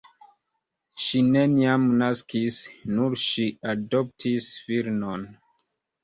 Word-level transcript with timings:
Ŝi 1.07 1.19
neniam 1.33 1.83
naskis, 1.99 2.57
nur 2.93 3.17
ŝi 3.25 3.45
adoptis 3.75 4.47
filinon. 4.63 5.27